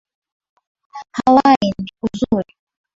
Hawai 1.15 1.73
ni 1.79 1.91
kuzuri 1.99 2.53